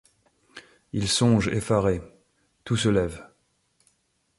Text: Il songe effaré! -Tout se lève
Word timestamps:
Il 0.93 1.07
songe 1.07 1.47
effaré! 1.49 2.01
-Tout 2.65 2.75
se 2.75 2.89
lève 2.89 3.23